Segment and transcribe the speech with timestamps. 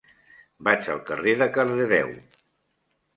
[0.67, 2.09] Vaig al carrer de Cardedeu.